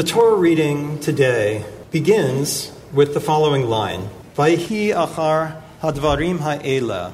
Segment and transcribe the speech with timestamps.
[0.00, 7.12] The Torah reading today begins with the following line Vayhi achar hadvarim ha'ela.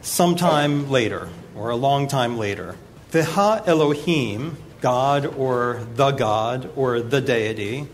[0.00, 2.76] Sometime later, or a long time later.
[3.10, 7.88] Viha Elohim, God or the God or the deity.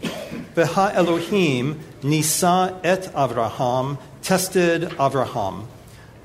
[0.55, 5.65] Viha Elohim nisa et Avraham, tested Avraham.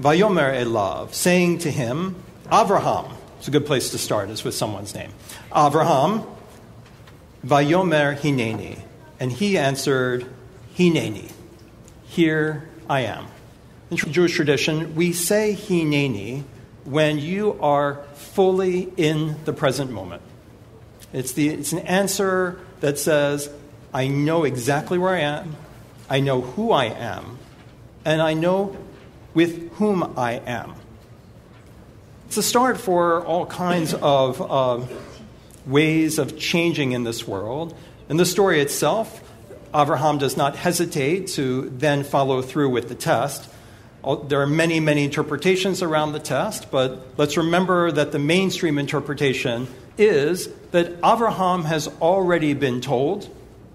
[0.02, 2.18] Vayomer elav, saying to him,
[2.48, 3.14] Avraham.
[3.38, 5.14] It's a good place to start, is with someone's name.
[5.54, 6.28] Avraham,
[7.46, 8.80] Vayomer hineni.
[9.20, 10.26] And he answered,
[10.76, 11.32] Hineni.
[12.06, 13.28] Here I am.
[13.92, 16.44] In Jewish tradition, we say Hineni
[16.86, 20.22] when you are fully in the present moment.
[21.12, 23.50] It's, the, it's an answer that says,
[23.94, 25.56] I know exactly where I am,
[26.10, 27.38] I know who I am,
[28.04, 28.76] and I know
[29.34, 30.76] with whom I am.
[32.28, 34.86] It's a start for all kinds of uh,
[35.66, 37.76] ways of changing in this world.
[38.10, 39.22] In the story itself,
[39.74, 43.50] Abraham does not hesitate to then follow through with the test.
[44.28, 49.68] There are many, many interpretations around the test, but let's remember that the mainstream interpretation
[49.98, 53.34] is that Abraham has already been told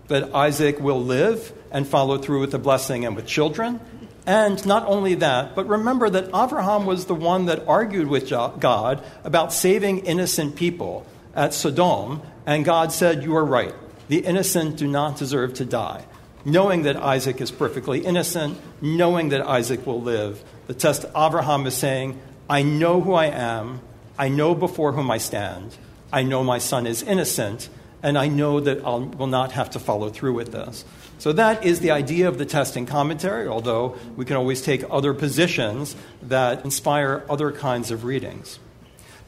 [0.09, 3.81] that Isaac will live and follow through with the blessing and with children.
[4.27, 9.03] And not only that, but remember that Abraham was the one that argued with God
[9.25, 11.07] about saving innocent people
[11.39, 13.75] at Sodom, and God said, You are right.
[14.09, 16.05] The innocent do not deserve to die.
[16.45, 21.77] Knowing that Isaac is perfectly innocent, knowing that Isaac will live, the test Abraham is
[21.77, 23.81] saying, I know who I am,
[24.19, 25.77] I know before whom I stand,
[26.13, 27.69] I know my son is innocent,
[28.03, 30.85] and I know that I will not have to follow through with this.
[31.19, 35.15] So that is the idea of the testing commentary, although we can always take other
[35.15, 38.59] positions that inspire other kinds of readings.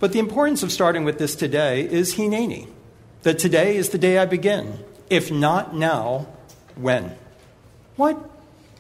[0.01, 2.67] But the importance of starting with this today is Hineni,
[3.23, 4.83] that today is the day I begin.
[5.11, 6.27] If not now,
[6.75, 7.15] when?
[7.97, 8.19] What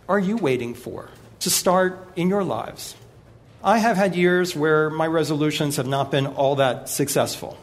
[0.08, 1.10] are you waiting for
[1.41, 2.96] to start in your lives?
[3.62, 7.59] I have had years where my resolutions have not been all that successful.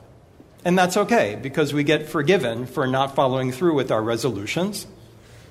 [0.63, 4.85] And that's okay because we get forgiven for not following through with our resolutions,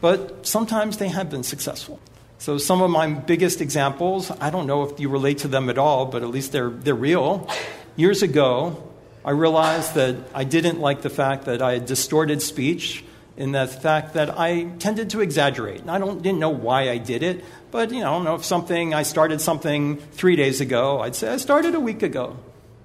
[0.01, 1.99] but sometimes they have been successful.
[2.39, 5.79] So, some of my biggest examples, I don't know if you relate to them at
[5.79, 7.49] all, but at least they're, they're real.
[7.97, 8.83] Years ago,
[9.25, 13.03] I realized that I didn't like the fact that I had distorted speech
[13.39, 15.81] in the fact that I tended to exaggerate.
[15.81, 18.35] And I don't, didn't know why I did it, but you know, I don't know
[18.35, 22.37] if something, I started something three days ago, I'd say I started a week ago.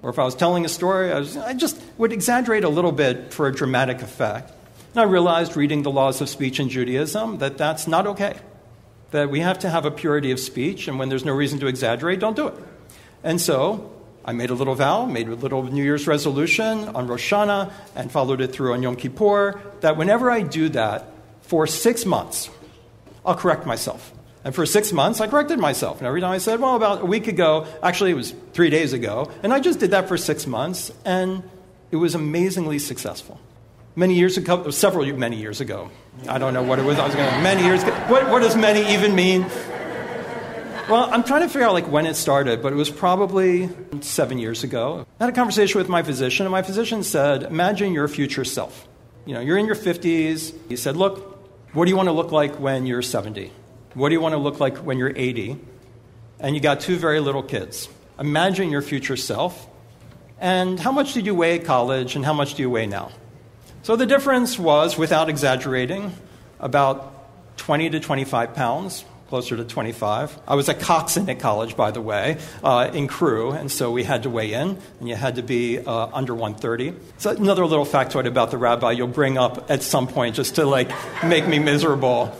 [0.02, 2.90] Or if I was telling a story, I, was, I just would exaggerate a little
[2.90, 4.50] bit for a dramatic effect.
[4.94, 8.36] And I realized reading the laws of speech in Judaism that that's not okay.
[9.10, 11.66] That we have to have a purity of speech, and when there's no reason to
[11.66, 12.54] exaggerate, don't do it.
[13.22, 13.91] And so
[14.24, 18.10] I made a little vow, made a little New Year's resolution on Rosh Hashanah, and
[18.10, 21.06] followed it through on Yom Kippur that whenever I do that
[21.42, 22.48] for six months,
[23.26, 24.12] I'll correct myself.
[24.44, 25.98] And for six months, I corrected myself.
[25.98, 28.92] And every time I said, well, about a week ago, actually, it was three days
[28.92, 31.42] ago, and I just did that for six months, and
[31.90, 33.40] it was amazingly successful.
[33.94, 35.90] Many years ago, several many years ago,
[36.28, 36.98] I don't know what it was.
[36.98, 37.92] I was going to many years ago.
[38.08, 39.46] What, what does many even mean?
[40.88, 43.70] Well, I'm trying to figure out like when it started, but it was probably
[44.00, 45.06] seven years ago.
[45.20, 48.88] I had a conversation with my physician, and my physician said, "Imagine your future self.
[49.24, 50.52] You know, you're in your 50s.
[50.68, 51.38] He said, "Look,
[51.72, 53.52] what do you want to look like when you're 70?
[53.94, 55.56] What do you want to look like when you're 80?
[56.40, 57.88] And you got two very little kids.
[58.18, 59.68] Imagine your future self.
[60.40, 63.12] And how much did you weigh at college, and how much do you weigh now?"
[63.82, 66.12] So the difference was, without exaggerating,
[66.58, 70.40] about 20 to 25 pounds closer to 25.
[70.46, 74.04] I was a coxswain at college, by the way, uh, in crew, and so we
[74.04, 76.92] had to weigh in, and you had to be uh, under 130.
[77.16, 80.66] So another little factoid about the rabbi you'll bring up at some point just to
[80.66, 80.90] like
[81.24, 82.30] make me miserable.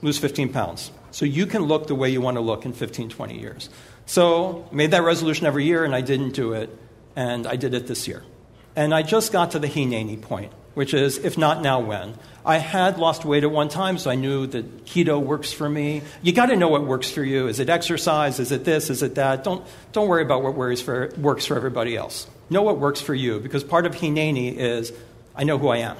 [0.00, 0.90] Lose 15 pounds.
[1.10, 3.68] So you can look the way you want to look in 15, 20 years.
[4.06, 6.74] So made that resolution every year, and I didn't do it,
[7.14, 8.24] and I did it this year.
[8.74, 12.14] And I just got to the Hineni point, which is, if not now, when?
[12.46, 16.02] I had lost weight at one time, so I knew that keto works for me.
[16.22, 17.48] You got to know what works for you.
[17.48, 18.38] Is it exercise?
[18.38, 18.88] Is it this?
[18.88, 19.42] Is it that?
[19.42, 22.28] Don't, don't worry about what worries for, works for everybody else.
[22.48, 24.92] Know what works for you, because part of Hineni is
[25.34, 25.96] I know who I am,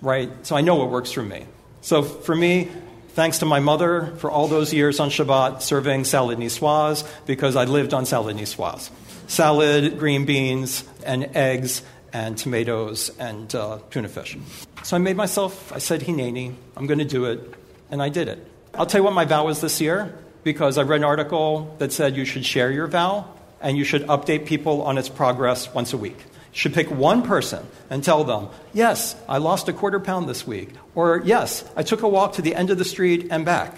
[0.00, 0.30] right?
[0.46, 1.44] So I know what works for me.
[1.82, 2.70] So for me,
[3.10, 7.66] thanks to my mother for all those years on Shabbat serving salad niçoise, because I
[7.66, 8.88] lived on salad niçoise.
[9.26, 14.36] Salad, green beans, and eggs, and tomatoes, and uh, tuna fish.
[14.82, 17.54] So I made myself, I said, Hineni, I'm going to do it,
[17.90, 18.46] and I did it.
[18.74, 20.14] I'll tell you what my vow was this year,
[20.44, 23.26] because I read an article that said you should share your vow
[23.60, 26.18] and you should update people on its progress once a week.
[26.18, 30.46] You should pick one person and tell them, Yes, I lost a quarter pound this
[30.46, 30.70] week.
[30.94, 33.76] Or, Yes, I took a walk to the end of the street and back.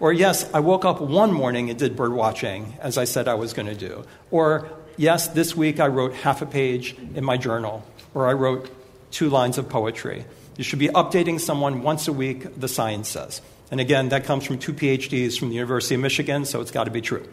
[0.00, 3.34] Or, Yes, I woke up one morning and did bird watching as I said I
[3.34, 4.04] was going to do.
[4.30, 7.84] Or, Yes, this week I wrote half a page in my journal.
[8.14, 8.70] Or I wrote
[9.10, 10.24] two lines of poetry.
[10.56, 13.42] You should be updating someone once a week, the science says.
[13.72, 16.84] And again, that comes from two PhDs from the University of Michigan, so it's got
[16.84, 17.26] to be true.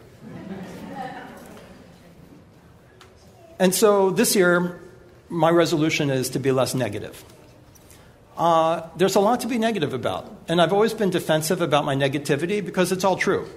[3.59, 4.79] and so this year,
[5.29, 7.23] my resolution is to be less negative.
[8.37, 10.33] Uh, there's a lot to be negative about.
[10.47, 13.47] And I've always been defensive about my negativity because it's all true.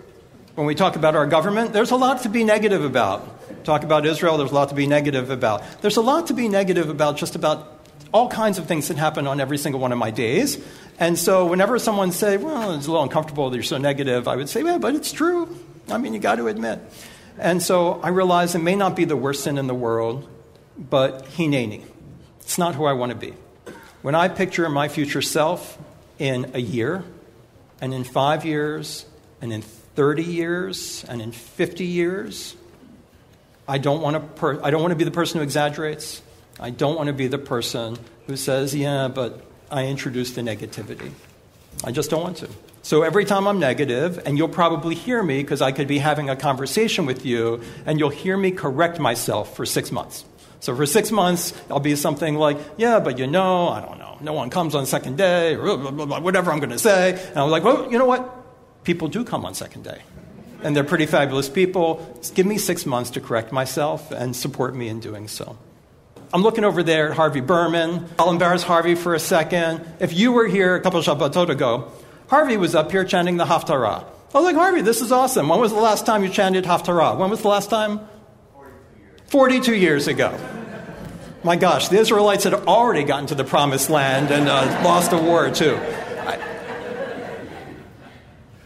[0.55, 3.65] When we talk about our government, there's a lot to be negative about.
[3.65, 5.65] Talk about Israel, there's a lot to be negative about.
[5.83, 9.27] There's a lot to be negative about just about all kinds of things that happen
[9.27, 10.65] on every single one of my days.
[11.01, 14.37] And so whenever someone say, well, it's a little uncomfortable that you're so negative, I
[14.37, 15.59] would say, yeah, but it's true.
[15.89, 16.79] I mean, you got to admit.
[17.37, 20.29] And so I realize it may not be the worst sin in the world,
[20.79, 21.83] but hineni.
[22.43, 23.35] It's not who I want to be.
[24.03, 25.77] When I picture my future self
[26.21, 27.03] in a year,
[27.81, 29.05] and in five years,
[29.43, 32.57] and in 30 years, and in 50 years,
[33.69, 36.21] I don't want to, per- I don't want to be the person who exaggerates.
[36.61, 37.97] I don't want to be the person
[38.27, 41.13] who says, yeah, but I introduced the negativity.
[41.83, 42.49] I just don't want to.
[42.83, 46.29] So every time I'm negative, and you'll probably hear me because I could be having
[46.29, 50.25] a conversation with you, and you'll hear me correct myself for six months.
[50.61, 54.19] So for six months, I'll be something like, yeah, but you know, I don't know,
[54.21, 57.13] no one comes on second day, or whatever I'm going to say.
[57.29, 58.44] And I'm like, well, you know what?
[58.85, 60.03] People do come on second day.
[60.63, 62.19] And they're pretty fabulous people.
[62.35, 65.59] Give me six months to correct myself and support me in doing so.
[66.33, 68.07] I'm looking over there at Harvey Berman.
[68.19, 69.87] I'll embarrass Harvey for a second.
[70.01, 71.93] If you were here a couple of Shabbatot ago,
[72.29, 74.05] Harvey was up here chanting the Haftarah.
[74.35, 75.49] I was like, Harvey, this is awesome.
[75.49, 77.17] When was the last time you chanted Haftarah?
[77.17, 78.01] When was the last time?
[79.27, 80.37] 42 years ago.
[81.45, 85.19] My gosh, the Israelites had already gotten to the promised land and uh, lost a
[85.19, 85.79] war, too.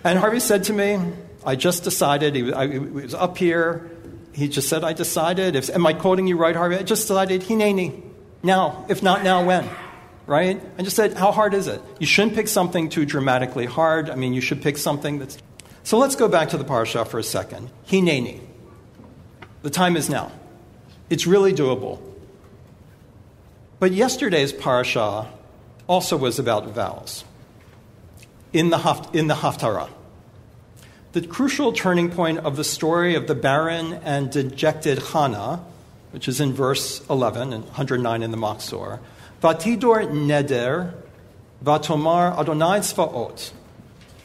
[0.04, 0.98] And Harvey said to me,
[1.44, 3.90] I just decided, he was, I, he was up here
[4.38, 6.76] he just said, I decided, if, am I quoting you right, Harvey?
[6.76, 8.02] I just decided, Hineni.
[8.40, 9.68] Now, if not now, when?
[10.28, 10.62] Right?
[10.78, 11.82] I just said, how hard is it?
[11.98, 14.08] You shouldn't pick something too dramatically hard.
[14.08, 15.38] I mean, you should pick something that's.
[15.82, 17.68] So let's go back to the parsha for a second.
[17.88, 18.40] Hineni.
[19.62, 20.30] The time is now.
[21.10, 22.00] It's really doable.
[23.80, 25.26] But yesterday's parsha
[25.88, 27.24] also was about vows
[28.52, 29.90] in the, haft, in the Haftarah
[31.12, 35.64] the crucial turning point of the story of the barren and dejected Hannah,
[36.10, 39.00] which is in verse 11 and 109 in the Machzor,
[39.42, 40.92] Vatidor neder,
[41.64, 43.52] vatomar Adonai tzvaot.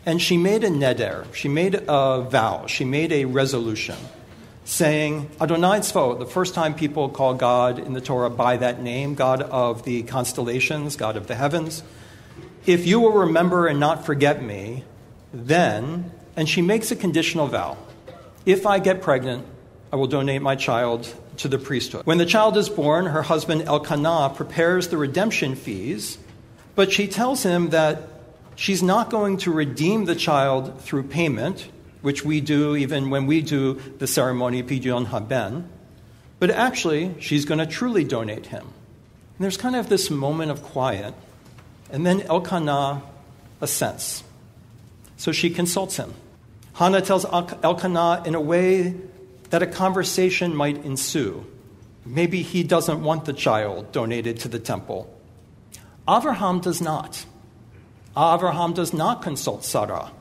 [0.05, 3.95] And she made a neder, she made a vow, she made a resolution,
[4.65, 9.15] saying, Adonai tzvaot, the first time people call God in the Torah by that name,
[9.15, 11.81] God of the constellations, God of the heavens,
[12.65, 14.83] if you will remember and not forget me,
[15.33, 17.77] then and she makes a conditional vow.
[18.45, 19.45] If I get pregnant,
[19.91, 22.05] I will donate my child to the priesthood.
[22.05, 26.17] When the child is born, her husband Elkanah prepares the redemption fees,
[26.75, 28.01] but she tells him that
[28.55, 31.69] she's not going to redeem the child through payment,
[32.01, 35.69] which we do even when we do the ceremony Pidyon Haben,
[36.39, 38.65] but actually she's going to truly donate him.
[38.65, 41.13] And there's kind of this moment of quiet,
[41.93, 43.03] and then Elkanah
[43.61, 44.23] assents.
[45.15, 46.13] So she consults him.
[46.73, 48.95] Hannah tells Elkanah in a way
[49.51, 51.45] that a conversation might ensue.
[52.03, 55.07] Maybe he doesn't want the child donated to the temple.
[56.07, 57.25] Avraham does not.
[58.17, 60.11] Avraham does not consult Sarah.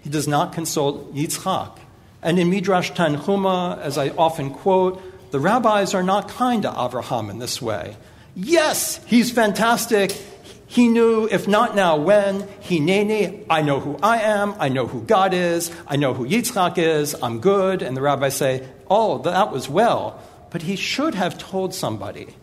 [0.00, 1.78] He does not consult Yitzchak.
[2.22, 7.30] And in Midrash Tanhuma, as I often quote, the rabbis are not kind to Avraham
[7.30, 7.96] in this way.
[8.34, 10.18] Yes, he's fantastic.
[10.72, 12.44] He knew, if not now, when.
[12.62, 16.78] Hineni, I know who I am, I know who God is, I know who Yitzchak
[16.78, 17.82] is, I'm good.
[17.82, 20.18] And the rabbis say, oh, that was well.
[20.48, 22.34] But he should have told somebody.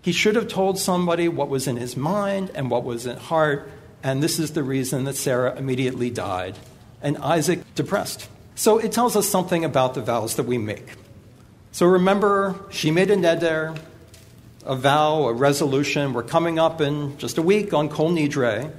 [0.00, 3.70] He should have told somebody what was in his mind and what was in heart.
[4.02, 6.56] And this is the reason that Sarah immediately died
[7.02, 8.30] and Isaac depressed.
[8.54, 10.94] So it tells us something about the vows that we make.
[11.72, 13.78] So remember, she made a neder,
[14.64, 16.12] a vow, a resolution.
[16.12, 18.70] We're coming up in just a week on Kol Nidre.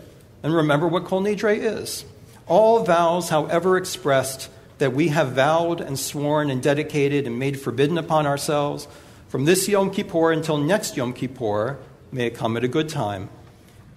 [0.43, 2.05] And remember what Kol Nidre is.
[2.47, 7.97] All vows, however expressed, that we have vowed and sworn and dedicated and made forbidden
[7.97, 8.87] upon ourselves,
[9.29, 11.77] from this Yom Kippur until next Yom Kippur,
[12.11, 13.29] may it come at a good time.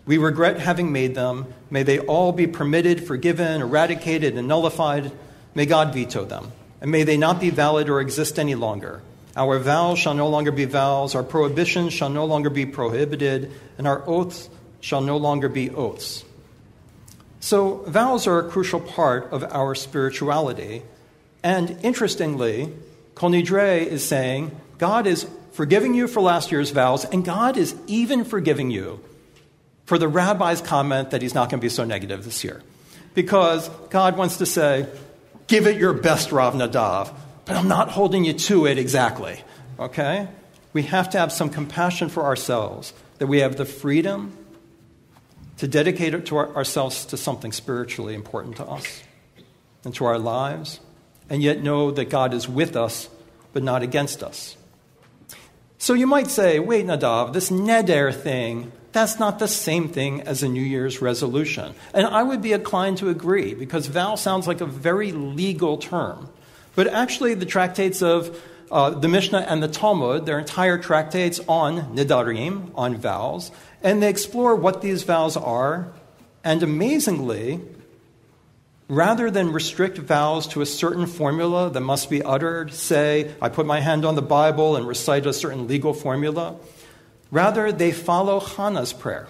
[0.07, 1.47] We regret having made them.
[1.71, 5.11] May they all be permitted, forgiven, eradicated, and nullified.
[5.55, 6.53] May God veto them.
[6.81, 9.03] And may they not be valid or exist any longer.
[9.37, 13.87] Our vows shall no longer be vows, our prohibitions shall no longer be prohibited, and
[13.87, 14.49] our oaths
[14.81, 16.25] shall no longer be oaths.
[17.41, 20.83] So, vows are a crucial part of our spirituality.
[21.43, 22.73] And interestingly,
[23.15, 27.75] Kol Nidre is saying God is forgiving you for last year's vows, and God is
[27.87, 29.01] even forgiving you
[29.85, 32.63] for the rabbi's comment that he's not going to be so negative this year.
[33.15, 34.87] Because God wants to say,
[35.47, 37.15] give it your best, Rav Nadav,
[37.45, 39.43] but I'm not holding you to it exactly.
[39.79, 40.29] Okay?
[40.73, 44.37] We have to have some compassion for ourselves, that we have the freedom
[45.59, 49.03] to dedicate it to our, ourselves to something spiritually important to us
[49.85, 50.81] and to our lives,
[51.31, 53.09] and yet know that God is with us,
[53.53, 54.57] but not against us.
[55.79, 60.43] So you might say, wait, Nadav, this neder thing, that's not the same thing as
[60.43, 61.75] a New Year's resolution.
[61.93, 66.31] And I would be inclined to agree because vow sounds like a very legal term.
[66.75, 68.41] But actually, the tractates of
[68.71, 73.53] uh, the Mishnah and the Talmud, their entire tractates on nidarim, on vows,
[73.83, 75.93] and they explore what these vows are.
[76.43, 77.61] And amazingly,
[78.89, 83.67] rather than restrict vows to a certain formula that must be uttered, say, I put
[83.67, 86.57] my hand on the Bible and recite a certain legal formula,
[87.35, 89.27] Rather, they follow Hannah's prayer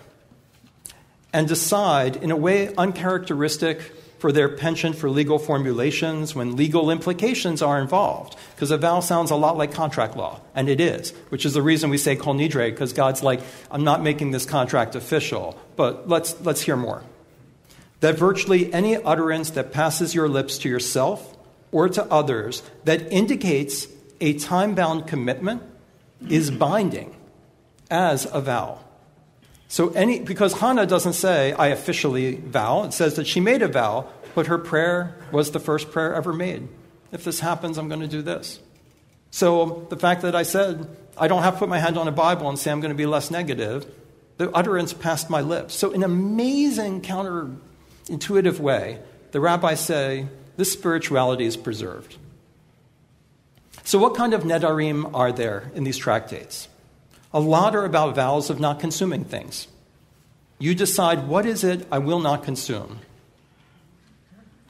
[1.32, 3.80] and decide in a way uncharacteristic
[4.24, 8.34] for their penchant for legal formulations when legal implications are involved.
[8.54, 11.60] Because a vow sounds a lot like contract law, and it is, which is the
[11.60, 15.60] reason we say kol nidre, because God's like, I'm not making this contract official.
[15.76, 17.02] But let's, let's hear more.
[18.00, 21.36] That virtually any utterance that passes your lips to yourself
[21.70, 23.88] or to others that indicates
[24.22, 25.62] a time bound commitment
[26.30, 27.14] is binding
[27.90, 28.78] as a vow.
[29.74, 33.66] So any because Hannah doesn't say I officially vow, it says that she made a
[33.66, 36.68] vow, but her prayer was the first prayer ever made.
[37.10, 38.60] If this happens, I'm going to do this.
[39.32, 40.86] So the fact that I said
[41.18, 42.96] I don't have to put my hand on a Bible and say I'm going to
[42.96, 43.84] be less negative,
[44.36, 45.74] the utterance passed my lips.
[45.74, 49.00] So in an amazing counterintuitive way,
[49.32, 52.16] the rabbis say this spirituality is preserved.
[53.82, 56.68] So what kind of nedarim are there in these tractates?
[57.34, 59.66] A lot are about vows of not consuming things.
[60.60, 63.00] You decide what is it I will not consume.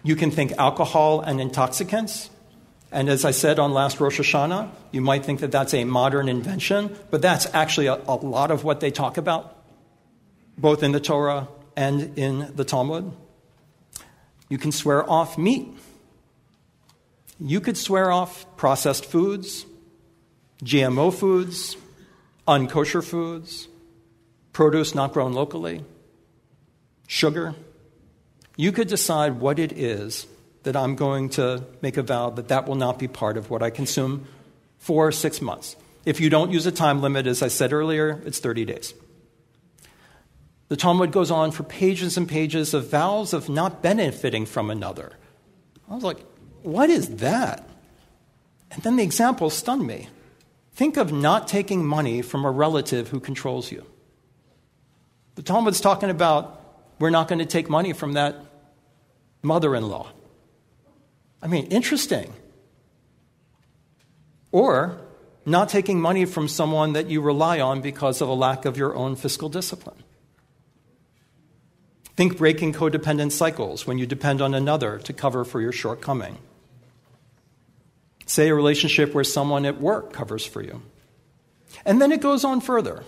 [0.02, 2.30] You can think alcohol and intoxicants.
[2.90, 6.26] And as I said on last Rosh Hashanah, you might think that that's a modern
[6.26, 9.62] invention, but that's actually a, a lot of what they talk about,
[10.56, 13.12] both in the Torah and in the Talmud.
[14.48, 15.68] You can swear off meat.
[17.38, 19.66] You could swear off processed foods,
[20.62, 21.76] GMO foods,
[22.46, 23.68] unkosher foods,
[24.52, 25.84] produce not grown locally,
[27.06, 27.54] sugar.
[28.56, 30.26] You could decide what it is
[30.62, 33.62] that I'm going to make a vow that that will not be part of what
[33.62, 34.26] I consume
[34.78, 35.76] for six months.
[36.04, 38.94] If you don't use a time limit, as I said earlier, it's 30 days.
[40.68, 45.12] The Talmud goes on for pages and pages of vows of not benefiting from another.
[45.88, 46.18] I was like,
[46.62, 47.68] what is that?
[48.70, 50.08] And then the examples stunned me.
[50.74, 53.86] Think of not taking money from a relative who controls you.
[55.36, 56.60] The Talmud's talking about
[56.98, 58.36] we're not going to take money from that
[59.42, 60.10] mother in law.
[61.42, 62.32] I mean, interesting.
[64.50, 65.00] Or
[65.44, 68.94] not taking money from someone that you rely on because of a lack of your
[68.96, 70.02] own fiscal discipline.
[72.16, 76.38] Think breaking codependent cycles when you depend on another to cover for your shortcoming.
[78.26, 80.82] Say a relationship where someone at work covers for you.
[81.84, 83.04] And then it goes on further.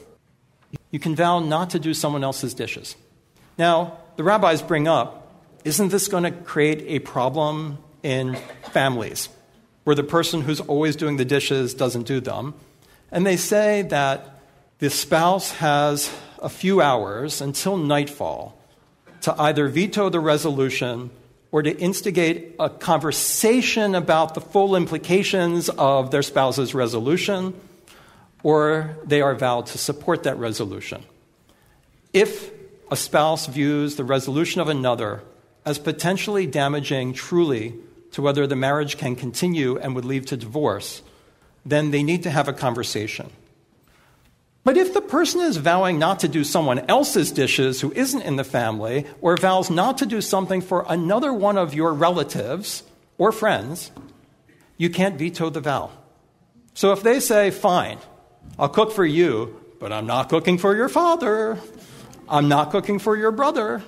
[0.90, 2.96] You can vow not to do someone else's dishes.
[3.58, 5.22] Now, the rabbis bring up
[5.64, 8.36] isn't this going to create a problem in
[8.70, 9.28] families
[9.82, 12.54] where the person who's always doing the dishes doesn't do them?
[13.10, 14.40] And they say that
[14.78, 16.08] the spouse has
[16.40, 18.56] a few hours until nightfall
[19.22, 21.10] to either veto the resolution
[21.52, 27.54] or to instigate a conversation about the full implications of their spouse's resolution,
[28.42, 31.02] or they are vowed to support that resolution.
[32.12, 32.50] If
[32.90, 35.22] a spouse views the resolution of another
[35.64, 37.74] as potentially damaging truly
[38.12, 41.02] to whether the marriage can continue and would lead to divorce,
[41.64, 43.30] then they need to have a conversation.
[44.66, 48.34] But if the person is vowing not to do someone else's dishes who isn't in
[48.34, 52.82] the family, or vows not to do something for another one of your relatives
[53.16, 53.92] or friends,
[54.76, 55.92] you can't veto the vow.
[56.74, 57.98] So if they say, fine,
[58.58, 61.60] I'll cook for you, but I'm not cooking for your father,
[62.28, 63.84] I'm not cooking for your brother,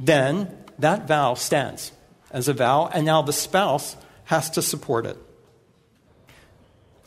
[0.00, 1.92] then that vow stands
[2.32, 3.94] as a vow, and now the spouse
[4.24, 5.16] has to support it.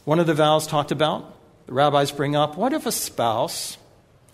[0.06, 1.40] One of the vows talked about,
[1.72, 3.78] the rabbis bring up, what if a spouse,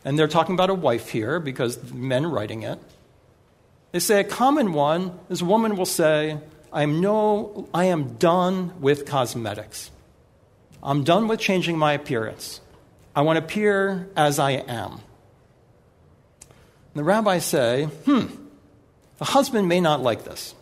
[0.04, 2.80] and they're talking about a wife here because men writing it,
[3.92, 6.40] they say a common one is a woman will say,
[6.74, 9.92] I am, no, I am done with cosmetics.
[10.82, 12.60] I'm done with changing my appearance.
[13.16, 14.94] I want to appear as I am.
[14.94, 15.02] And
[16.96, 18.26] the rabbis say, hmm,
[19.20, 20.56] the husband may not like this.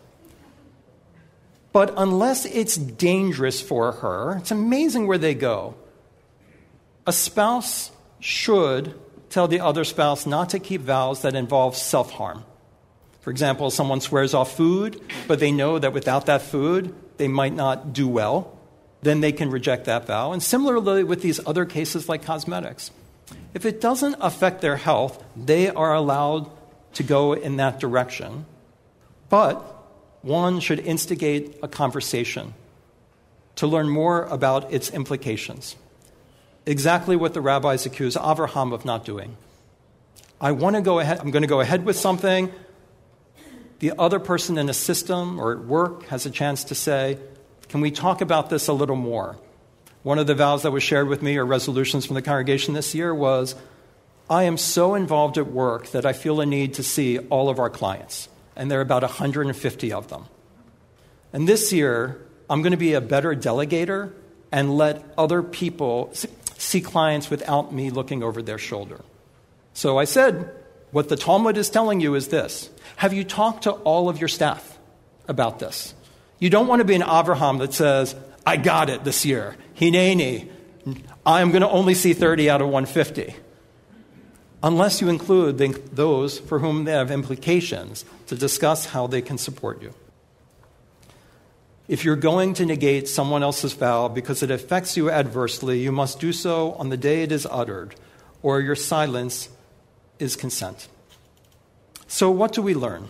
[1.72, 5.74] But unless it's dangerous for her, it's amazing where they go.
[7.06, 8.94] A spouse should
[9.30, 12.44] tell the other spouse not to keep vows that involve self harm.
[13.20, 17.54] For example, someone swears off food, but they know that without that food, they might
[17.54, 18.58] not do well.
[19.02, 20.32] Then they can reject that vow.
[20.32, 22.90] And similarly with these other cases like cosmetics.
[23.54, 26.50] If it doesn't affect their health, they are allowed
[26.94, 28.46] to go in that direction.
[29.28, 29.56] But
[30.22, 32.54] one should instigate a conversation
[33.56, 35.76] to learn more about its implications.
[36.66, 39.36] Exactly what the rabbis accuse Avraham of not doing.
[40.40, 42.52] I want to go ahead, I'm going to go ahead with something
[43.78, 47.18] the other person in a system or at work has a chance to say,
[47.68, 49.38] Can we talk about this a little more?
[50.02, 52.94] One of the vows that was shared with me, or resolutions from the congregation this
[52.94, 53.54] year, was
[54.30, 57.58] I am so involved at work that I feel a need to see all of
[57.58, 58.28] our clients.
[58.54, 60.26] And there are about 150 of them.
[61.32, 64.12] And this year, I'm going to be a better delegator
[64.50, 66.12] and let other people
[66.58, 69.00] see clients without me looking over their shoulder.
[69.74, 70.50] So I said,
[70.90, 74.28] what the Talmud is telling you is this Have you talked to all of your
[74.28, 74.78] staff
[75.28, 75.94] about this?
[76.38, 79.56] You don't want to be an Avraham that says, I got it this year.
[79.76, 80.50] Hineni.
[81.24, 83.34] I'm going to only see 30 out of 150.
[84.62, 89.82] Unless you include those for whom they have implications to discuss how they can support
[89.82, 89.92] you.
[91.88, 96.18] If you're going to negate someone else's vow because it affects you adversely, you must
[96.18, 97.94] do so on the day it is uttered,
[98.42, 99.48] or your silence
[100.18, 100.88] is consent.
[102.08, 103.08] So, what do we learn?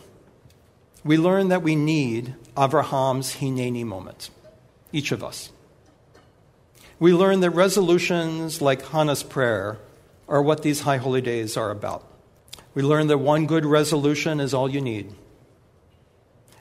[1.04, 4.28] We learn that we need Abraham's Hineni moment,
[4.92, 5.50] each of us.
[6.98, 9.78] We learn that resolutions like Hannah's prayer
[10.28, 12.04] are what these high holy days are about.
[12.74, 15.14] We learn that one good resolution is all you need,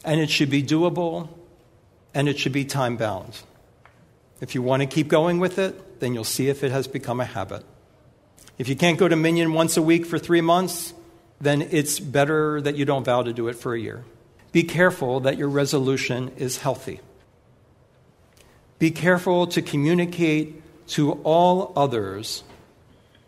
[0.05, 1.29] and it should be doable
[2.15, 3.41] and it should be time bound.
[4.41, 7.19] If you want to keep going with it, then you'll see if it has become
[7.19, 7.63] a habit.
[8.57, 10.93] If you can't go to Minyan once a week for three months,
[11.41, 14.05] then it's better that you don't vow to do it for a year.
[14.53, 17.01] Be careful that your resolution is healthy.
[18.79, 22.43] Be careful to communicate to all others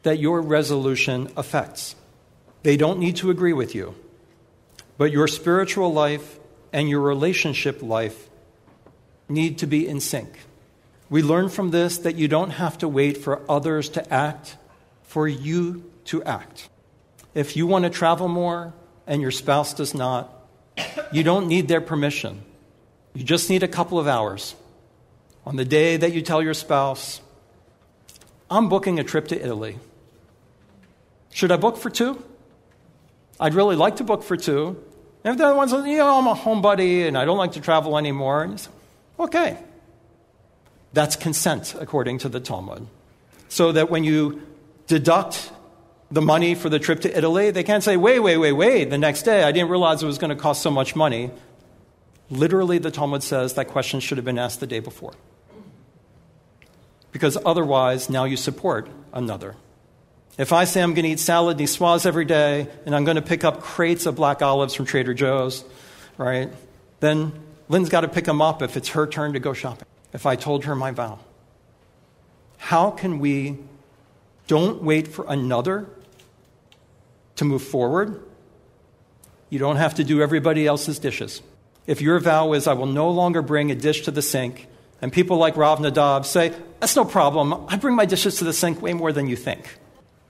[0.04, 1.96] that your resolution affects.
[2.64, 3.96] They don't need to agree with you,
[4.98, 6.40] but your spiritual life
[6.72, 8.27] and your relationship life
[9.30, 10.30] need to be in sync.
[11.10, 14.58] We learn from this that you don't have to wait for others to act
[15.04, 16.70] for you to act.
[17.34, 18.74] If you want to travel more
[19.06, 20.34] and your spouse does not,
[21.12, 22.42] you don't need their permission.
[23.14, 24.56] You just need a couple of hours.
[25.46, 27.22] On the day that you tell your spouse,
[28.50, 29.78] I'm booking a trip to Italy.
[31.32, 32.22] Should I book for two?
[33.40, 34.84] I'd really like to book for two.
[35.24, 37.54] And if the other one says, you know, I'm a homebody and I don't like
[37.54, 38.72] to travel anymore, and you say,
[39.20, 39.58] okay.
[40.94, 42.88] That's consent, according to the Talmud.
[43.50, 44.42] So that when you
[44.88, 45.52] deduct
[46.10, 48.98] the money for the trip to Italy, they can't say, wait, wait, wait, wait, the
[48.98, 51.32] next day, I didn't realize it was going to cost so much money.
[52.30, 55.14] Literally, the Talmud says that question should have been asked the day before.
[57.12, 59.56] Because otherwise, now you support another.
[60.38, 63.24] If I say I'm going to eat salad niçoise every day and I'm going to
[63.24, 65.64] pick up crates of black olives from Trader Joe's,
[66.18, 66.50] right,
[67.00, 67.34] then
[67.70, 69.88] Lynn's got to pick them up if it's her turn to go shopping.
[70.14, 71.20] If I told her my vow.
[72.58, 73.58] How can we
[74.48, 75.88] don't wait for another
[77.38, 78.22] to move forward.
[79.50, 81.42] You don't have to do everybody else's dishes.
[81.86, 84.68] If your vow is, I will no longer bring a dish to the sink,
[85.02, 87.66] and people like Rav Nadav say, That's no problem.
[87.70, 89.78] I bring my dishes to the sink way more than you think.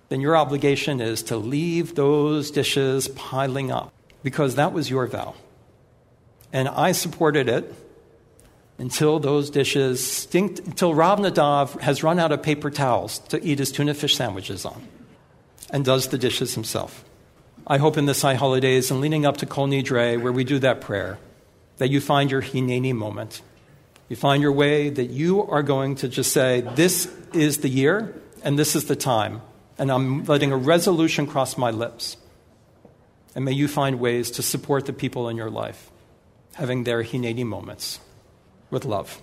[0.09, 3.91] Then your obligation is to leave those dishes piling up
[4.23, 5.33] because that was your vow.
[6.53, 7.73] And I supported it
[8.77, 13.59] until those dishes stink, until Rav Nadav has run out of paper towels to eat
[13.59, 14.87] his tuna fish sandwiches on
[15.71, 17.03] and does the dishes himself.
[17.65, 20.59] I hope in the high holidays and leading up to Kol Nidre, where we do
[20.59, 21.19] that prayer,
[21.77, 23.41] that you find your Hineni moment.
[24.07, 28.15] You find your way that you are going to just say, This is the year
[28.43, 29.41] and this is the time,
[29.77, 32.15] and I'm letting a resolution cross my lips.
[33.35, 35.91] And may you find ways to support the people in your life,
[36.57, 37.99] having their Hineni moments
[38.71, 39.21] with love.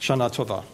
[0.00, 0.64] Shana Tova.